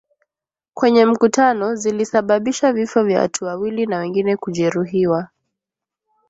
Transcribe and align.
kwenye 0.73 1.05
mkutano 1.05 1.75
zilisababisha 1.75 2.73
vifo 2.73 3.03
vya 3.03 3.19
watu 3.19 3.45
wawili 3.45 3.85
na 3.85 3.97
wengine 3.97 4.37
kujeruhiwa 4.37 5.29